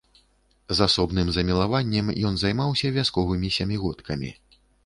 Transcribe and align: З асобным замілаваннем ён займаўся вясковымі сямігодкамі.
З 0.77 0.85
асобным 0.85 1.27
замілаваннем 1.35 2.09
ён 2.31 2.41
займаўся 2.45 2.93
вясковымі 2.99 3.55
сямігодкамі. 3.59 4.37